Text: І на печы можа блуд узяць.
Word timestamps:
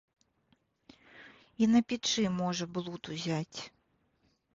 І 1.63 1.67
на 1.73 1.81
печы 1.93 2.25
можа 2.41 2.65
блуд 2.79 3.03
узяць. 3.17 3.59